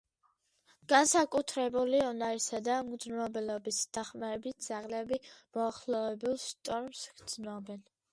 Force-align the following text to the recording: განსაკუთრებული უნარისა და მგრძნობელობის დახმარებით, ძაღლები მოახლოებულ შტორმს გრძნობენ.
განსაკუთრებული 0.91 1.99
უნარისა 2.05 2.61
და 2.67 2.77
მგრძნობელობის 2.87 3.81
დახმარებით, 3.97 4.57
ძაღლები 4.69 5.21
მოახლოებულ 5.59 6.35
შტორმს 6.47 7.05
გრძნობენ. 7.21 7.85